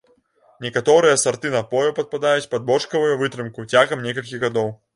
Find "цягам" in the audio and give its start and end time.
3.71-4.05